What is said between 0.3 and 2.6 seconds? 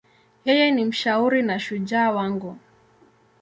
Yeye ni mshauri na shujaa wangu.